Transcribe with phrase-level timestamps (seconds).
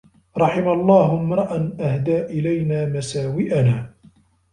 [0.37, 3.93] رَحِمَ اللَّهُ امْرَأً أَهْدَى إلَيْنَا مَسَاوِئَنَا